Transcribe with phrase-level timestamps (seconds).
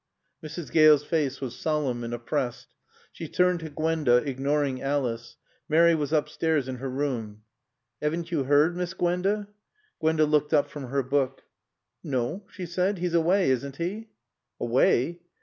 [0.43, 0.71] Mrs.
[0.71, 2.73] Gale's face was solemn and oppressed.
[3.11, 5.37] She turned to Gwenda, ignoring Alice.
[5.69, 7.43] (Mary was upstairs in her room.)
[8.01, 9.47] "'Aven't yo 'eerd, Miss Gwanda?"
[9.99, 11.43] Gwenda looked up from her book.
[12.03, 12.97] "No," she said.
[12.97, 14.09] "He's away, isn't he?"
[14.59, 15.21] "Away?